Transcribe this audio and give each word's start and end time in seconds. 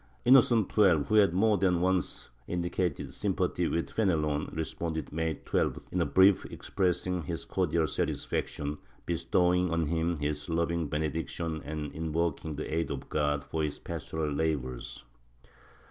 Innocent 0.25 0.71
XII, 0.73 1.03
who 1.09 1.13
had 1.13 1.31
more 1.31 1.59
than 1.59 1.79
once 1.79 2.31
indicated 2.47 3.13
sym 3.13 3.35
pathy 3.35 3.69
with 3.69 3.91
Fenelon, 3.91 4.49
responded 4.51 5.13
May 5.13 5.35
12th, 5.35 5.83
in 5.91 6.01
a 6.01 6.07
brief 6.07 6.43
expressing 6.45 7.21
his 7.21 7.45
cordial 7.45 7.85
satisfaction, 7.85 8.79
bestowing 9.05 9.69
on 9.69 9.85
him 9.85 10.17
his 10.17 10.49
loving 10.49 10.87
benediction 10.87 11.61
and 11.63 11.91
invoking 11.91 12.55
the 12.55 12.73
aid 12.73 12.89
of 12.89 13.09
God 13.09 13.43
for 13.43 13.61
his 13.63 13.77
pastoral 13.77 14.31
labors. 14.33 15.03